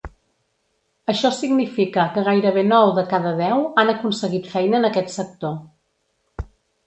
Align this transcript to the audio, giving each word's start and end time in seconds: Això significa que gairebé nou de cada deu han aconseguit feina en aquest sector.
Això 1.11 1.29
significa 1.39 2.05
que 2.15 2.23
gairebé 2.29 2.63
nou 2.69 2.93
de 2.99 3.03
cada 3.13 3.33
deu 3.41 3.61
han 3.81 3.93
aconseguit 3.93 4.49
feina 4.55 4.79
en 4.81 4.87
aquest 4.89 5.13
sector. 5.19 5.55